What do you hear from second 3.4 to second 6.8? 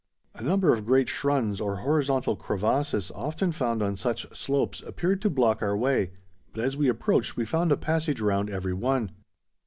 found on such slopes appeared to block our way, but as